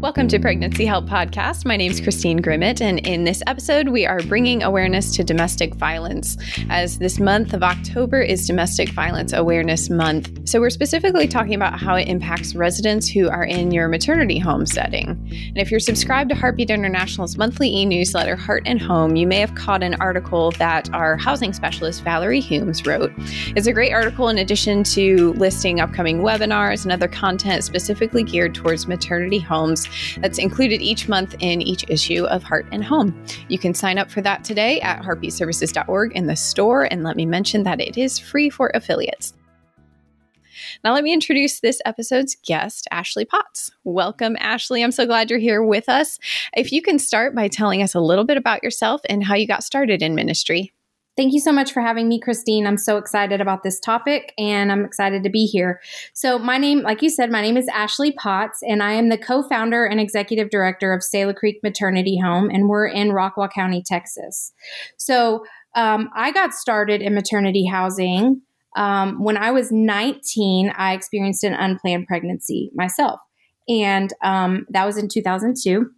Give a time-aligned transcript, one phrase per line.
[0.00, 1.64] Welcome to Pregnancy Help Podcast.
[1.64, 5.74] My name is Christine Grimmett, and in this episode, we are bringing awareness to domestic
[5.74, 6.36] violence,
[6.70, 10.48] as this month of October is Domestic Violence Awareness Month.
[10.48, 14.66] So, we're specifically talking about how it impacts residents who are in your maternity home
[14.66, 15.08] setting.
[15.08, 19.40] And if you're subscribed to Heartbeat International's monthly e newsletter, Heart and Home, you may
[19.40, 23.10] have caught an article that our housing specialist, Valerie Humes, wrote.
[23.56, 28.54] It's a great article in addition to listing upcoming webinars and other content specifically geared
[28.54, 29.87] towards maternity homes
[30.18, 33.24] that's included each month in each issue of Heart and Home.
[33.48, 37.26] You can sign up for that today at heartbeatservices.org in the store, and let me
[37.26, 39.34] mention that it is free for affiliates.
[40.84, 43.70] Now, let me introduce this episode's guest, Ashley Potts.
[43.84, 44.82] Welcome, Ashley.
[44.82, 46.18] I'm so glad you're here with us.
[46.56, 49.46] If you can start by telling us a little bit about yourself and how you
[49.46, 50.72] got started in ministry.
[51.18, 52.64] Thank you so much for having me, Christine.
[52.64, 55.80] I'm so excited about this topic and I'm excited to be here.
[56.12, 59.18] So, my name, like you said, my name is Ashley Potts, and I am the
[59.18, 63.82] co founder and executive director of Selah Creek Maternity Home, and we're in Rockwall County,
[63.84, 64.52] Texas.
[64.96, 68.40] So, um, I got started in maternity housing.
[68.76, 73.18] Um, when I was 19, I experienced an unplanned pregnancy myself,
[73.68, 75.90] and um, that was in 2002.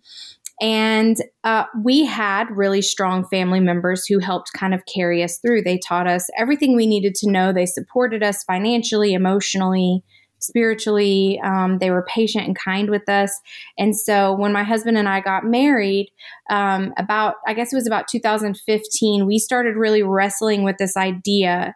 [0.60, 5.62] And uh, we had really strong family members who helped kind of carry us through.
[5.62, 7.52] They taught us everything we needed to know.
[7.52, 10.04] They supported us financially, emotionally,
[10.38, 11.40] spiritually.
[11.42, 13.38] Um, they were patient and kind with us.
[13.78, 16.10] And so when my husband and I got married,
[16.50, 21.74] um, about, I guess it was about 2015, we started really wrestling with this idea.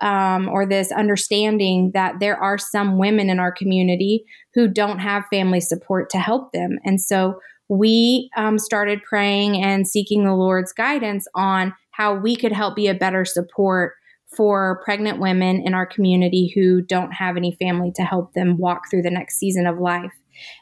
[0.00, 5.22] Um, or this understanding that there are some women in our community who don't have
[5.30, 6.80] family support to help them.
[6.84, 7.38] And so
[7.72, 12.86] we um, started praying and seeking the Lord's guidance on how we could help be
[12.86, 13.94] a better support
[14.36, 18.90] for pregnant women in our community who don't have any family to help them walk
[18.90, 20.12] through the next season of life.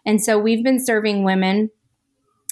[0.06, 1.70] And so we've been serving women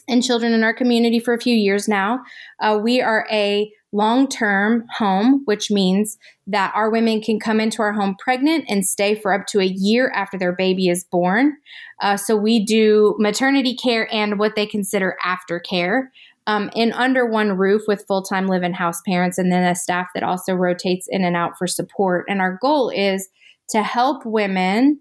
[0.08, 2.20] and children in our community for a few years now.
[2.60, 7.82] Uh, we are a long term home, which means that our women can come into
[7.82, 11.56] our home pregnant and stay for up to a year after their baby is born.
[12.00, 16.08] Uh, so we do maternity care and what they consider aftercare.
[16.46, 19.74] Um, in under one roof with full time live in house parents, and then a
[19.74, 22.24] staff that also rotates in and out for support.
[22.26, 23.28] And our goal is
[23.70, 24.98] to help women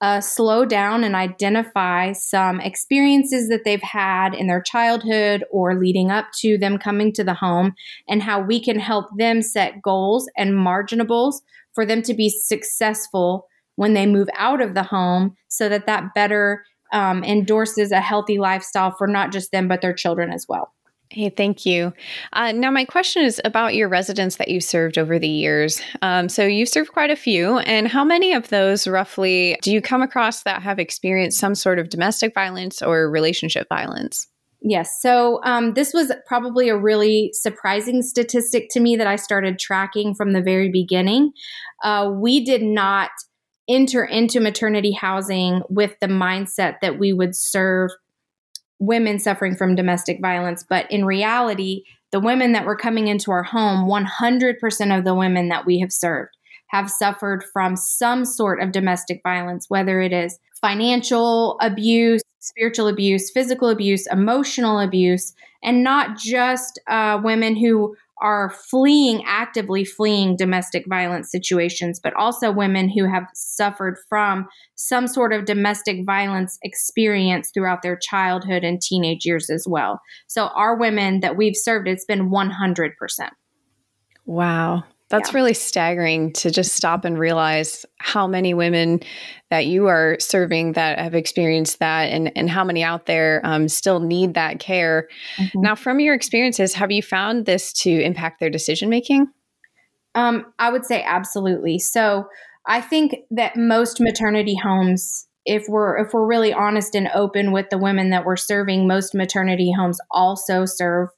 [0.00, 6.10] uh, slow down and identify some experiences that they've had in their childhood or leading
[6.10, 7.74] up to them coming to the home,
[8.08, 11.34] and how we can help them set goals and marginables
[11.74, 16.14] for them to be successful when they move out of the home so that that
[16.14, 20.72] better um, endorses a healthy lifestyle for not just them, but their children as well.
[21.10, 21.94] Hey, thank you.
[22.34, 25.80] Uh, now, my question is about your residents that you served over the years.
[26.02, 29.80] Um, so, you've served quite a few, and how many of those roughly do you
[29.80, 34.26] come across that have experienced some sort of domestic violence or relationship violence?
[34.60, 35.00] Yes.
[35.00, 40.14] So, um, this was probably a really surprising statistic to me that I started tracking
[40.14, 41.32] from the very beginning.
[41.82, 43.10] Uh, we did not
[43.68, 47.90] enter into maternity housing with the mindset that we would serve
[48.78, 50.64] women suffering from domestic violence.
[50.68, 55.48] But in reality, the women that were coming into our home, 100% of the women
[55.48, 56.36] that we have served
[56.68, 63.30] have suffered from some sort of domestic violence, whether it is financial abuse, spiritual abuse,
[63.30, 70.84] physical abuse, emotional abuse, and not just uh, women who are fleeing, actively fleeing domestic
[70.88, 77.50] violence situations, but also women who have suffered from some sort of domestic violence experience
[77.52, 80.00] throughout their childhood and teenage years as well.
[80.26, 82.92] So, our women that we've served, it's been 100%.
[84.26, 84.84] Wow.
[85.10, 85.36] That's yeah.
[85.36, 89.00] really staggering to just stop and realize how many women
[89.50, 93.68] that you are serving that have experienced that and, and how many out there um,
[93.68, 95.08] still need that care.
[95.38, 95.60] Mm-hmm.
[95.62, 99.26] Now, from your experiences, have you found this to impact their decision making?
[100.14, 101.78] Um, I would say absolutely.
[101.78, 102.26] So
[102.66, 107.70] I think that most maternity homes if we're if we're really honest and open with
[107.70, 111.08] the women that we're serving most maternity homes also serve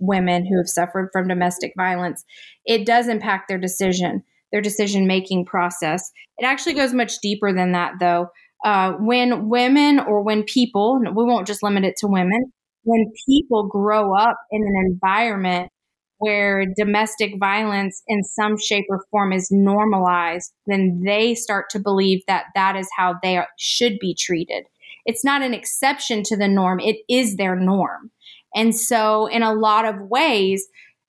[0.00, 2.24] women who have suffered from domestic violence,
[2.66, 6.10] it does impact their decision, their decision making process.
[6.38, 8.28] It actually goes much deeper than that, though.
[8.64, 12.52] Uh, when women or when people, we won't just limit it to women,
[12.84, 15.70] when people grow up in an environment
[16.18, 22.20] where domestic violence in some shape or form is normalized, then they start to believe
[22.26, 24.66] that that is how they are, should be treated.
[25.06, 28.10] It's not an exception to the norm, it is their norm.
[28.54, 30.66] And so, in a lot of ways,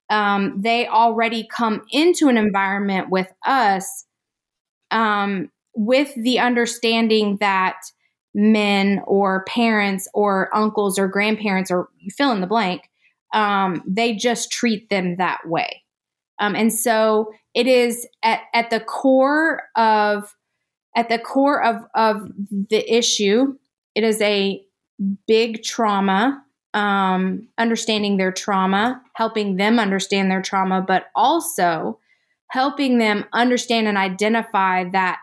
[0.09, 4.05] um, they already come into an environment with us
[4.91, 7.77] um, with the understanding that
[8.33, 12.89] men or parents or uncles or grandparents or fill in the blank,
[13.33, 15.83] um, they just treat them that way.
[16.39, 20.35] Um, and so it is at, at the core of
[20.95, 22.27] at the core of, of
[22.69, 23.55] the issue,
[23.95, 24.61] it is a
[25.25, 26.43] big trauma,
[26.73, 32.00] um, understanding their trauma, helping them understand their trauma, but also
[32.47, 35.19] helping them understand and identify that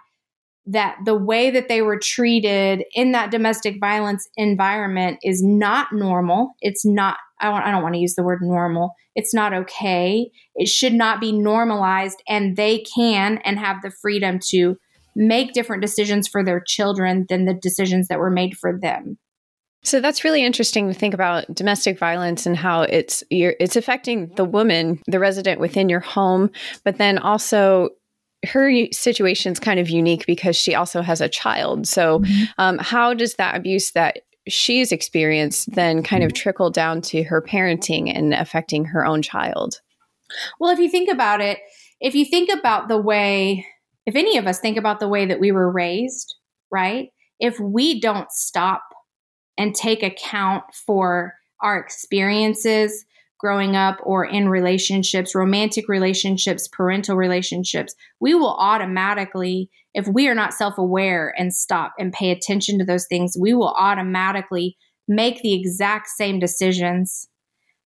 [0.70, 6.54] that the way that they were treated in that domestic violence environment is not normal.
[6.60, 8.92] It's not, I, want, I don't want to use the word normal.
[9.14, 10.30] It's not okay.
[10.56, 12.22] It should not be normalized.
[12.28, 14.76] And they can and have the freedom to
[15.16, 19.16] make different decisions for their children than the decisions that were made for them.
[19.88, 24.44] So that's really interesting to think about domestic violence and how it's it's affecting the
[24.44, 26.50] woman, the resident within your home,
[26.84, 27.88] but then also
[28.44, 31.86] her situation is kind of unique because she also has a child.
[31.86, 32.44] So, mm-hmm.
[32.58, 37.40] um, how does that abuse that she's experienced then kind of trickle down to her
[37.40, 39.80] parenting and affecting her own child?
[40.60, 41.60] Well, if you think about it,
[41.98, 43.64] if you think about the way,
[44.04, 46.36] if any of us think about the way that we were raised,
[46.70, 47.08] right?
[47.40, 48.82] If we don't stop
[49.58, 53.04] and take account for our experiences,
[53.38, 60.34] growing up or in relationships, romantic relationships, parental relationships, we will automatically, if we are
[60.34, 64.76] not self aware and stop and pay attention to those things, we will automatically
[65.06, 67.28] make the exact same decisions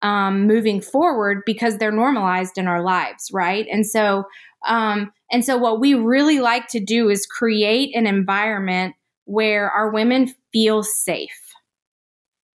[0.01, 3.67] um, moving forward because they're normalized in our lives, right?
[3.71, 4.25] And so,
[4.67, 8.95] um, and so what we really like to do is create an environment
[9.25, 11.31] where our women feel safe.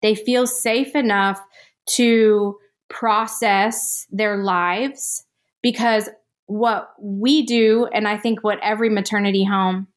[0.01, 1.41] They feel safe enough
[1.95, 2.57] to
[2.89, 5.25] process their lives
[5.61, 6.09] because
[6.45, 9.87] what we do and i think what every maternity home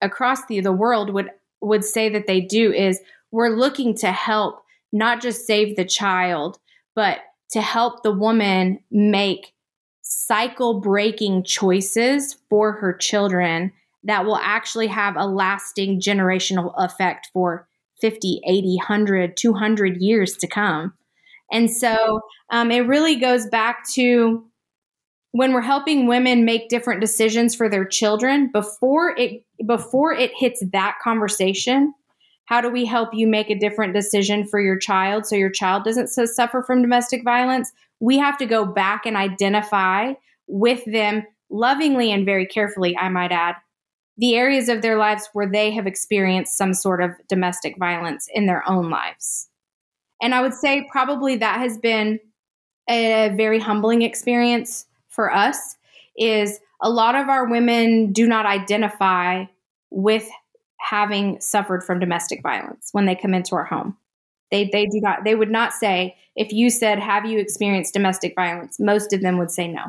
[0.00, 1.30] across the, the world would
[1.60, 3.00] would say that they do is
[3.32, 4.62] we're looking to help
[4.92, 6.58] not just save the child
[6.94, 7.18] but
[7.50, 9.52] to help the woman make
[10.02, 13.72] cycle breaking choices for her children
[14.04, 17.66] that will actually have a lasting generational effect for
[18.00, 20.94] 50 80 100 200 years to come.
[21.52, 22.20] And so
[22.50, 24.44] um, it really goes back to
[25.32, 30.62] when we're helping women make different decisions for their children before it before it hits
[30.72, 31.92] that conversation
[32.46, 35.82] how do we help you make a different decision for your child so your child
[35.82, 37.72] doesn't suffer from domestic violence?
[37.98, 40.12] We have to go back and identify
[40.46, 43.54] with them lovingly and very carefully i might add
[44.18, 48.46] the areas of their lives where they have experienced some sort of domestic violence in
[48.46, 49.48] their own lives
[50.22, 52.20] and I would say probably that has been
[52.88, 55.76] a very humbling experience for us
[56.16, 59.44] is a lot of our women do not identify
[59.90, 60.28] with
[60.78, 63.96] having suffered from domestic violence when they come into our home.
[64.50, 68.34] They they do not they would not say if you said have you experienced domestic
[68.36, 69.86] violence most of them would say no.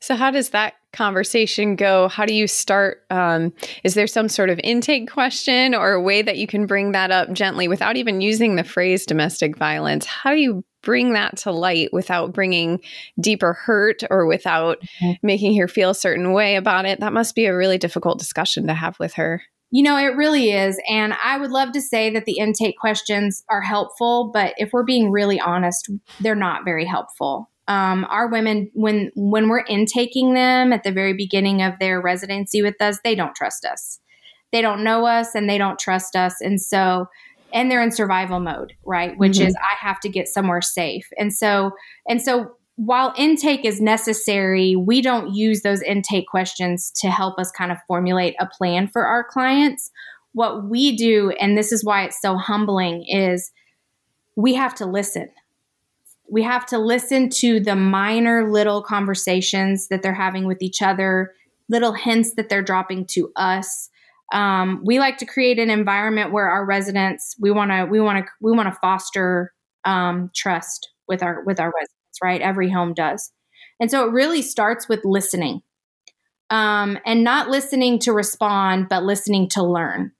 [0.00, 2.08] So, how does that conversation go?
[2.08, 3.04] How do you start?
[3.10, 3.52] Um,
[3.82, 7.10] is there some sort of intake question or a way that you can bring that
[7.10, 10.06] up gently without even using the phrase domestic violence?
[10.06, 12.80] How do you bring that to light without bringing
[13.20, 15.12] deeper hurt or without mm-hmm.
[15.22, 17.00] making her feel a certain way about it?
[17.00, 19.42] That must be a really difficult discussion to have with her.
[19.70, 20.80] You know, it really is.
[20.88, 24.84] And I would love to say that the intake questions are helpful, but if we're
[24.84, 30.72] being really honest, they're not very helpful um, our women when when we're intaking them
[30.72, 34.00] at the very beginning of their residency with us they don't trust us.
[34.52, 36.40] They don't know us and they don't trust us.
[36.40, 37.08] And so
[37.52, 39.16] and they're in survival mode right?
[39.16, 39.48] Which mm-hmm.
[39.48, 41.08] is i have to get somewhere safe.
[41.18, 41.72] And so
[42.08, 47.50] and so while intake is necessary we don't use those intake questions to help us
[47.50, 49.90] kind of formulate a plan for our clients.
[50.32, 53.50] What we do and this is why it's so humbling is
[54.36, 55.30] we have to listen
[56.28, 61.32] we have to listen to the minor little conversations that they're having with each other,
[61.68, 63.90] little hints that they're dropping to us.
[64.32, 68.24] Um, we like to create an environment where our residents we want to we want
[68.24, 69.52] to we want to foster
[69.84, 71.90] um, trust with our with our residents.
[72.22, 73.32] Right, every home does,
[73.80, 75.62] and so it really starts with listening,
[76.48, 80.12] um, and not listening to respond, but listening to learn.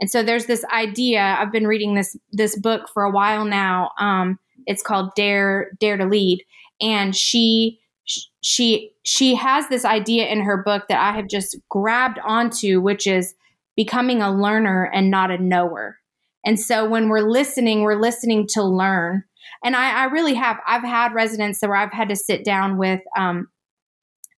[0.00, 1.36] And so there's this idea.
[1.38, 3.90] I've been reading this this book for a while now.
[4.00, 6.44] Um, it's called Dare Dare to Lead,
[6.80, 7.80] and she
[8.40, 13.06] she she has this idea in her book that I have just grabbed onto, which
[13.06, 13.34] is
[13.76, 15.98] becoming a learner and not a knower.
[16.44, 19.24] And so when we're listening, we're listening to learn.
[19.64, 20.58] And I, I really have.
[20.66, 23.48] I've had residents where I've had to sit down with um,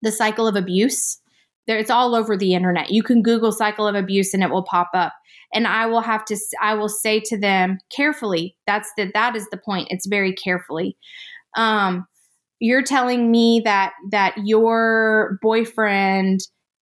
[0.03, 1.19] the cycle of abuse
[1.67, 2.91] There, it's all over the internet.
[2.91, 5.13] You can Google cycle of abuse and it will pop up.
[5.55, 8.57] And I will have to, I will say to them carefully.
[8.67, 9.89] That's the that is the point.
[9.91, 10.97] It's very carefully.
[11.57, 12.07] Um,
[12.59, 16.41] you're telling me that that your boyfriend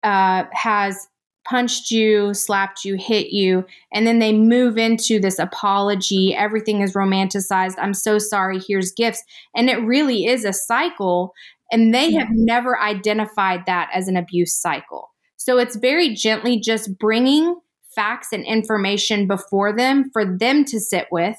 [0.04, 1.08] uh, has
[1.48, 6.36] punched you, slapped you, hit you, and then they move into this apology.
[6.36, 7.76] Everything is romanticized.
[7.78, 8.60] I'm so sorry.
[8.60, 9.24] Here's gifts.
[9.56, 11.34] And it really is a cycle.
[11.72, 12.20] And they hmm.
[12.20, 15.10] have never identified that as an abuse cycle.
[15.38, 17.60] So it's very gently just bringing
[17.96, 21.38] facts and information before them for them to sit with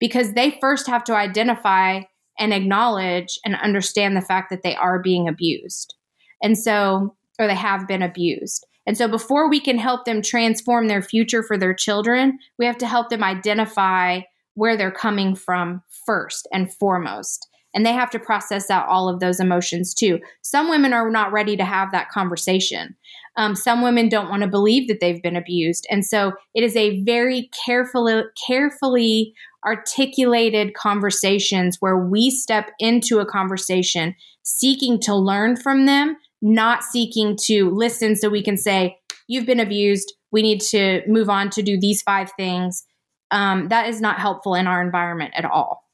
[0.00, 2.00] because they first have to identify
[2.38, 5.94] and acknowledge and understand the fact that they are being abused.
[6.42, 8.66] And so, or they have been abused.
[8.86, 12.78] And so, before we can help them transform their future for their children, we have
[12.78, 14.20] to help them identify
[14.54, 17.48] where they're coming from first and foremost.
[17.74, 20.18] And they have to process out all of those emotions too.
[20.42, 22.96] Some women are not ready to have that conversation.
[23.36, 25.86] Um, some women don't want to believe that they've been abused.
[25.90, 29.34] And so it is a very carefully, carefully
[29.66, 37.36] articulated conversations where we step into a conversation seeking to learn from them not seeking
[37.44, 40.14] to listen so we can say, you've been abused.
[40.30, 42.84] We need to move on to do these five things.
[43.30, 45.87] Um, that is not helpful in our environment at all.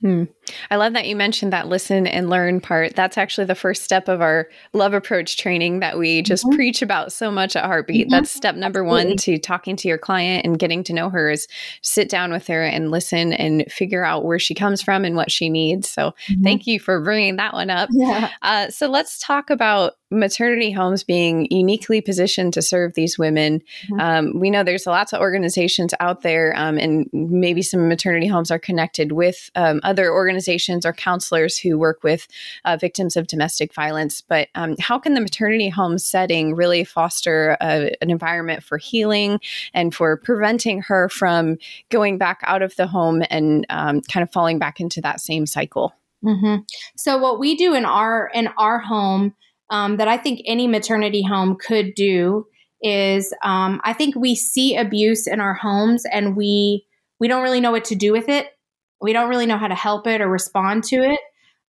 [0.00, 0.24] Hmm.
[0.70, 2.96] I love that you mentioned that listen and learn part.
[2.96, 6.56] That's actually the first step of our love approach training that we just mm-hmm.
[6.56, 8.06] preach about so much at Heartbeat.
[8.06, 8.10] Mm-hmm.
[8.10, 9.10] That's step number Absolutely.
[9.10, 11.46] one to talking to your client and getting to know her is
[11.82, 15.30] sit down with her and listen and figure out where she comes from and what
[15.30, 15.90] she needs.
[15.90, 16.42] So mm-hmm.
[16.42, 17.90] thank you for bringing that one up.
[17.92, 18.30] Yeah.
[18.40, 23.62] Uh, so let's talk about maternity homes being uniquely positioned to serve these women.
[23.84, 24.00] Mm-hmm.
[24.00, 28.50] Um, we know there's lots of organizations out there, um, and maybe some maternity homes
[28.50, 32.26] are connected with um, other organizations or counselors who work with
[32.64, 34.20] uh, victims of domestic violence.
[34.20, 39.40] But um, how can the maternity home setting really foster a, an environment for healing
[39.74, 41.56] and for preventing her from
[41.88, 45.46] going back out of the home and um, kind of falling back into that same
[45.46, 45.94] cycle?
[46.24, 46.62] Mm-hmm.
[46.96, 49.34] So what we do in our in our home
[49.70, 52.46] um, that I think any maternity home could do
[52.82, 56.86] is um, I think we see abuse in our homes and we
[57.18, 58.46] we don't really know what to do with it.
[59.02, 61.20] We don't really know how to help it or respond to it.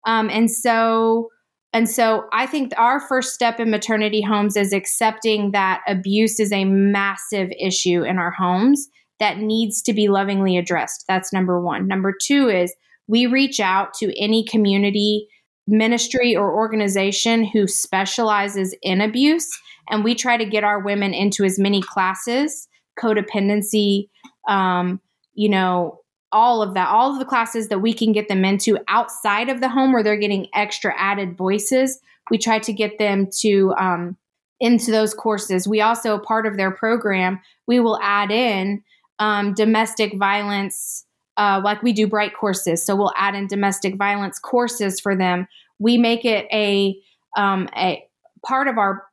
[0.07, 1.29] Um, and so
[1.73, 6.51] and so I think our first step in maternity homes is accepting that abuse is
[6.51, 8.89] a massive issue in our homes
[9.19, 11.05] that needs to be lovingly addressed.
[11.07, 11.87] That's number one.
[11.87, 12.73] Number two is
[13.07, 15.27] we reach out to any community
[15.71, 19.49] ministry or organization who specializes in abuse.
[19.89, 22.67] And we try to get our women into as many classes,
[22.99, 24.09] codependency,
[24.47, 25.01] um,
[25.33, 25.99] you know,
[26.31, 29.59] all of that, all of the classes that we can get them into outside of
[29.59, 31.99] the home where they're getting extra added voices.
[32.29, 34.17] We try to get them to um,
[34.59, 35.67] into those courses.
[35.67, 38.83] We also, part of their program, we will add in
[39.19, 41.05] um, domestic violence
[41.41, 42.85] uh, like we do bright courses.
[42.85, 45.47] So we'll add in domestic violence courses for them.
[45.79, 46.95] We make it a
[47.35, 48.03] um, a
[48.45, 49.03] part of our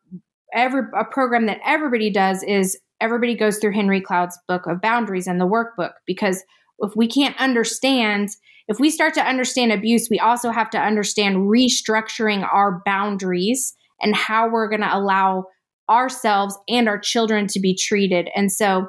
[0.55, 5.27] every a program that everybody does is everybody goes through henry cloud's book of boundaries
[5.27, 6.43] and the workbook because
[6.81, 8.31] if we can't understand
[8.67, 14.17] if we start to understand abuse we also have to understand restructuring our boundaries and
[14.17, 15.45] how we're going to allow
[15.89, 18.29] ourselves and our children to be treated.
[18.35, 18.89] And so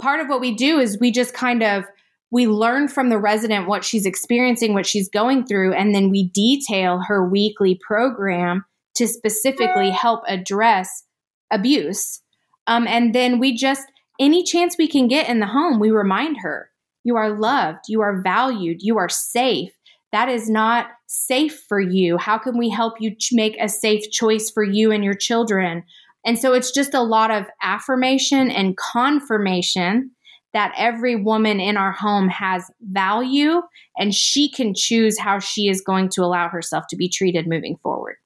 [0.00, 1.84] part of what we do is we just kind of
[2.30, 6.28] we learn from the resident what she's experiencing, what she's going through, and then we
[6.30, 8.64] detail her weekly program
[8.96, 11.04] to specifically help address
[11.50, 12.20] abuse.
[12.66, 13.84] Um, and then we just,
[14.18, 16.70] any chance we can get in the home, we remind her
[17.04, 19.70] you are loved, you are valued, you are safe.
[20.10, 22.18] That is not safe for you.
[22.18, 25.84] How can we help you make a safe choice for you and your children?
[26.24, 30.10] And so it's just a lot of affirmation and confirmation
[30.56, 33.60] that every woman in our home has value
[33.98, 37.76] and she can choose how she is going to allow herself to be treated moving
[37.82, 38.16] forward.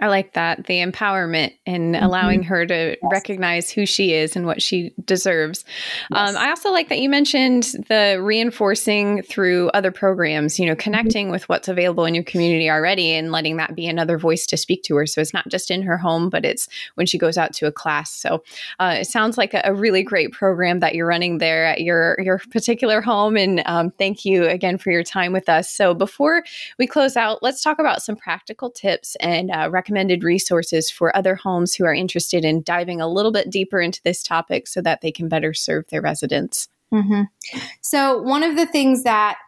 [0.00, 2.04] I like that the empowerment and mm-hmm.
[2.04, 2.98] allowing her to yes.
[3.10, 5.64] recognize who she is and what she deserves.
[6.12, 6.30] Yes.
[6.30, 10.80] Um, I also like that you mentioned the reinforcing through other programs, you know, mm-hmm.
[10.80, 11.32] connecting mm-hmm.
[11.32, 14.84] with what's available in your community already and letting that be another voice to speak
[14.84, 15.06] to her.
[15.06, 17.72] So it's not just in her home, but it's when she goes out to a
[17.72, 18.12] class.
[18.12, 18.44] So
[18.78, 22.16] uh, it sounds like a, a, really great program that you're running there at your
[22.20, 23.36] your particular home.
[23.36, 25.70] And um, thank you again for your time with us.
[25.70, 26.42] So before
[26.78, 31.34] we close out, let's talk about some practical tips and uh, recommended resources for other
[31.34, 35.00] homes who are interested in diving a little bit deeper into this topic so that
[35.00, 36.68] they can better serve their residents?
[36.92, 37.22] Mm-hmm.
[37.80, 39.38] So, one of the things that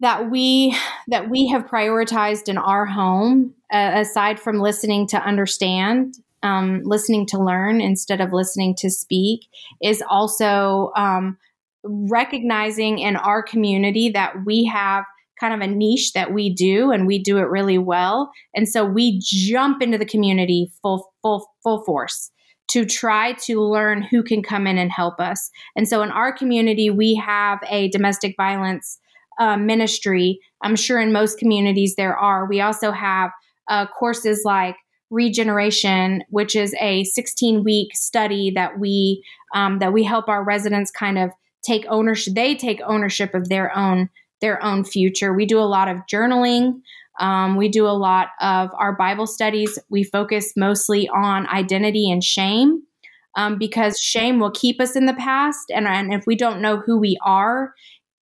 [0.00, 0.76] that we
[1.08, 7.24] that we have prioritized in our home uh, aside from listening to understand um, listening
[7.26, 9.46] to learn instead of listening to speak
[9.80, 11.38] is also um,
[11.84, 15.04] recognizing in our community that we have
[15.42, 18.30] kind of a niche that we do and we do it really well.
[18.54, 22.30] And so we jump into the community full full full force
[22.68, 25.50] to try to learn who can come in and help us.
[25.74, 28.98] And so in our community we have a domestic violence
[29.40, 30.38] uh, ministry.
[30.62, 32.46] I'm sure in most communities there are.
[32.46, 33.30] We also have
[33.68, 34.76] uh, courses like
[35.10, 39.22] regeneration which is a 16 week study that we
[39.54, 41.30] um, that we help our residents kind of
[41.62, 44.08] take ownership they take ownership of their own
[44.42, 45.32] their own future.
[45.32, 46.82] We do a lot of journaling.
[47.18, 49.78] Um, we do a lot of our bible studies.
[49.88, 52.82] We focus mostly on identity and shame
[53.34, 56.78] um, because shame will keep us in the past and, and if we don't know
[56.78, 57.72] who we are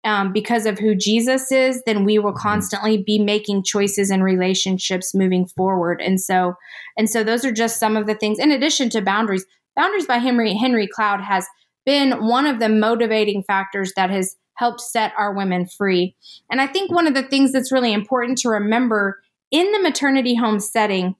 [0.04, 2.40] um, because of who jesus is then we will mm-hmm.
[2.40, 6.02] constantly be making choices and relationships moving forward.
[6.02, 6.56] And so
[6.98, 8.40] and so those are just some of the things.
[8.40, 9.46] In addition to boundaries
[9.76, 11.46] boundaries by henry henry cloud has
[11.86, 16.16] been one of the motivating factors that has helped set our women free.
[16.52, 19.20] And I think one of the things that's really important to remember
[19.52, 21.16] in the maternity home setting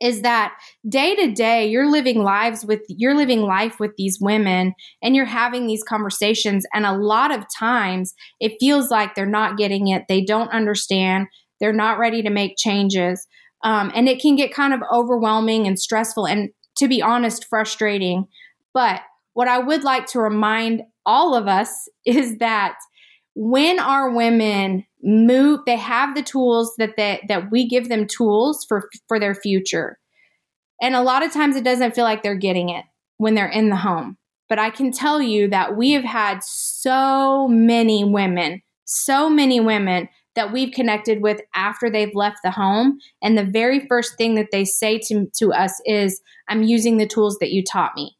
[0.00, 0.54] is that
[0.88, 5.26] day to day you're living lives with you're living life with these women and you're
[5.26, 6.64] having these conversations.
[6.74, 10.04] And a lot of times it feels like they're not getting it.
[10.08, 11.26] They don't understand.
[11.60, 13.26] They're not ready to make changes.
[13.62, 18.26] Um, and it can get kind of overwhelming and stressful and to be honest frustrating.
[18.72, 19.02] But
[19.34, 22.76] what I would like to remind all of us is that
[23.34, 28.64] when our women move, they have the tools that they, that we give them tools
[28.68, 29.98] for for their future.
[30.80, 32.84] And a lot of times it doesn't feel like they're getting it
[33.16, 34.18] when they're in the home.
[34.48, 40.08] But I can tell you that we have had so many women, so many women
[40.36, 42.98] that we've connected with after they've left the home.
[43.20, 47.06] And the very first thing that they say to, to us is, I'm using the
[47.06, 48.16] tools that you taught me.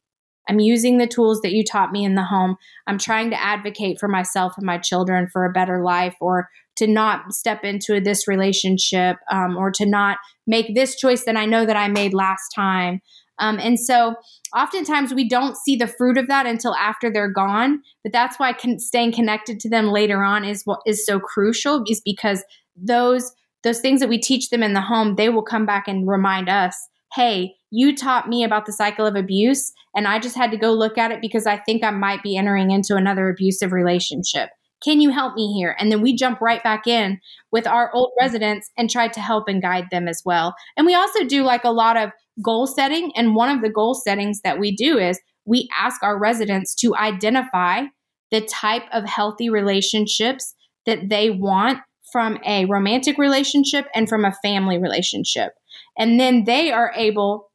[0.50, 2.56] I'm using the tools that you taught me in the home.
[2.88, 6.88] I'm trying to advocate for myself and my children for a better life or to
[6.88, 11.64] not step into this relationship um, or to not make this choice that I know
[11.64, 13.00] that I made last time.
[13.38, 14.16] Um, and so
[14.56, 17.80] oftentimes we don't see the fruit of that until after they're gone.
[18.02, 21.84] But that's why con- staying connected to them later on is what is so crucial
[21.88, 22.42] is because
[22.76, 26.08] those those things that we teach them in the home, they will come back and
[26.08, 30.50] remind us, hey, you taught me about the cycle of abuse and I just had
[30.50, 33.72] to go look at it because I think I might be entering into another abusive
[33.72, 34.50] relationship.
[34.82, 35.76] Can you help me here?
[35.78, 37.20] And then we jump right back in
[37.52, 40.54] with our old residents and try to help and guide them as well.
[40.76, 42.10] And we also do like a lot of
[42.42, 43.12] goal setting.
[43.14, 46.96] And one of the goal settings that we do is we ask our residents to
[46.96, 47.84] identify
[48.30, 50.54] the type of healthy relationships
[50.86, 51.80] that they want
[52.12, 55.52] from a romantic relationship and from a family relationship.
[55.98, 57.50] And then they are able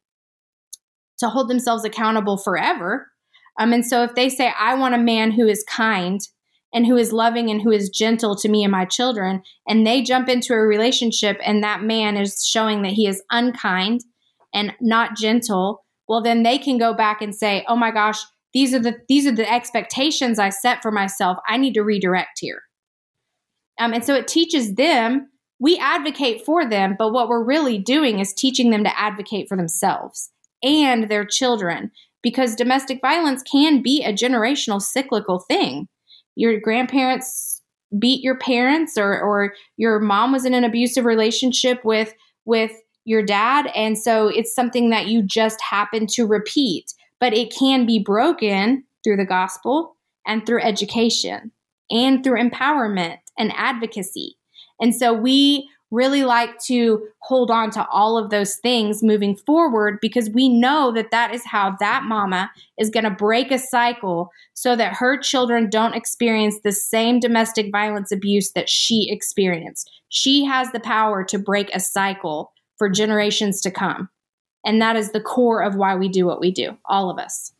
[1.19, 3.11] to hold themselves accountable forever.
[3.59, 6.19] Um, and so if they say, I want a man who is kind
[6.73, 10.01] and who is loving and who is gentle to me and my children, and they
[10.01, 14.01] jump into a relationship and that man is showing that he is unkind
[14.53, 18.19] and not gentle, well, then they can go back and say, oh my gosh,
[18.53, 21.37] these are the these are the expectations I set for myself.
[21.47, 22.61] I need to redirect here.
[23.79, 25.29] Um, and so it teaches them.
[25.65, 29.57] We advocate for them, but what we're really doing is teaching them to advocate for
[29.57, 30.29] themselves
[30.61, 31.89] and their children
[32.21, 35.87] because domestic violence can be a generational cyclical thing.
[36.35, 37.63] Your grandparents
[37.97, 42.13] beat your parents or or your mom was in an abusive relationship with
[42.45, 42.73] with
[43.05, 47.87] your dad and so it's something that you just happen to repeat, but it can
[47.87, 49.97] be broken through the gospel
[50.27, 51.51] and through education
[51.89, 54.37] and through empowerment and advocacy.
[54.79, 59.97] And so we really like to hold on to all of those things moving forward
[60.01, 64.29] because we know that that is how that mama is going to break a cycle
[64.53, 69.89] so that her children don't experience the same domestic violence abuse that she experienced.
[70.09, 74.09] She has the power to break a cycle for generations to come.
[74.65, 77.53] And that is the core of why we do what we do, all of us.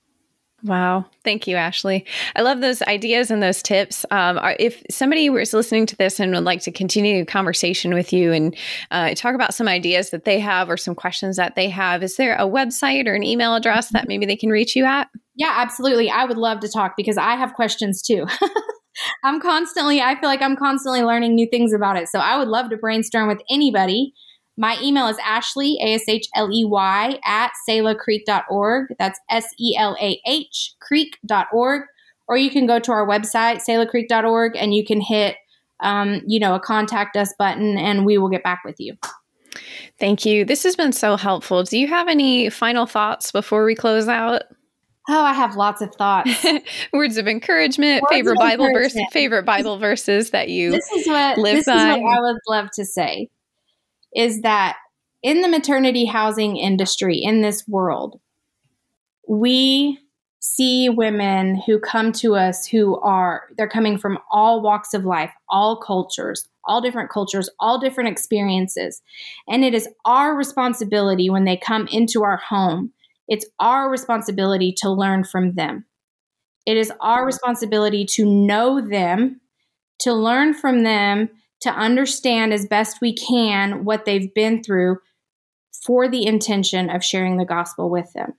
[0.66, 1.06] Wow.
[1.24, 2.06] Thank you, Ashley.
[2.36, 4.04] I love those ideas and those tips.
[4.10, 8.12] Um, if somebody was listening to this and would like to continue a conversation with
[8.12, 8.56] you and
[8.90, 12.16] uh, talk about some ideas that they have or some questions that they have, is
[12.16, 15.08] there a website or an email address that maybe they can reach you at?
[15.36, 16.10] Yeah, absolutely.
[16.10, 18.26] I would love to talk because I have questions too.
[19.24, 22.08] I'm constantly, I feel like I'm constantly learning new things about it.
[22.08, 24.14] So I would love to brainstorm with anybody.
[24.58, 28.96] My email is Ashley, A S H L E Y, at selahcreek.org.
[28.98, 31.84] That's S E L A H creek.org.
[32.28, 35.36] Or you can go to our website, selahcreek.org, and you can hit
[35.82, 38.96] um, you know, a contact us button and we will get back with you.
[40.00, 40.46] Thank you.
[40.46, 41.64] This has been so helpful.
[41.64, 44.44] Do you have any final thoughts before we close out?
[45.08, 46.46] Oh, I have lots of thoughts.
[46.94, 51.08] Words of encouragement, Words favorite of Bible verse, favorite Bible verses that you this is
[51.08, 51.92] what, live this by.
[51.92, 53.30] Is what I would love to say
[54.16, 54.78] is that
[55.22, 58.20] in the maternity housing industry in this world,
[59.28, 60.00] we
[60.40, 65.32] see women who come to us who are they're coming from all walks of life,
[65.50, 69.02] all cultures, all different cultures, all different experiences.
[69.48, 72.94] And it is our responsibility when they come into our home
[73.28, 75.86] it's our responsibility to learn from them.
[76.66, 79.42] It is our responsibility to know them,
[80.00, 81.30] to learn from them,
[81.66, 84.98] to understand as best we can what they've been through
[85.84, 88.34] for the intention of sharing the gospel with them.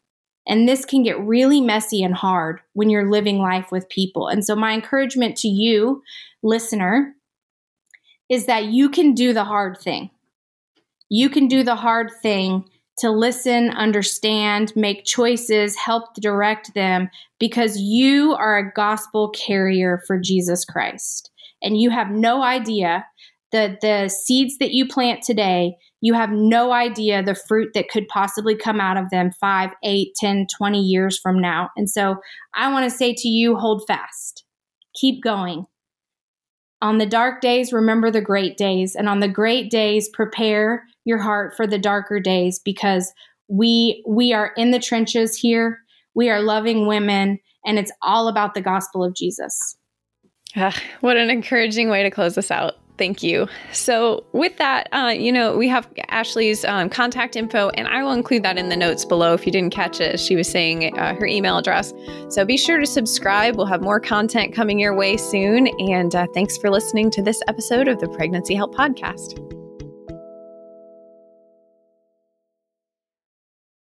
[0.47, 4.29] And this can get really messy and hard when you're living life with people.
[4.29, 6.03] And so, my encouragement to you,
[6.45, 7.15] listener,
[8.29, 10.11] is that you can do the hard thing.
[11.09, 12.65] You can do the hard thing
[12.99, 17.11] to listen, understand, make choices, help direct them
[17.41, 21.31] because you are a gospel carrier for Jesus Christ.
[21.61, 23.05] And you have no idea
[23.57, 28.07] that the seeds that you plant today, you have no idea the fruit that could
[28.09, 31.71] possibly come out of them five, eight, ten, twenty years from now.
[31.77, 32.16] And so
[32.55, 34.45] I want to say to you, hold fast,
[34.95, 35.66] keep going.
[36.83, 38.95] On the dark days, remember the great days.
[38.95, 43.12] And on the great days, prepare your heart for the darker days because
[43.49, 45.79] we we are in the trenches here.
[46.14, 49.77] We are loving women and it's all about the gospel of Jesus.
[50.55, 52.75] Uh, what an encouraging way to close this out.
[52.98, 53.46] Thank you.
[53.72, 58.12] So, with that, uh, you know, we have Ashley's um, contact info, and I will
[58.12, 60.18] include that in the notes below if you didn't catch it.
[60.18, 61.92] She was saying uh, her email address.
[62.30, 63.56] So, be sure to subscribe.
[63.56, 65.68] We'll have more content coming your way soon.
[65.90, 69.42] And uh, thanks for listening to this episode of the Pregnancy Help Podcast.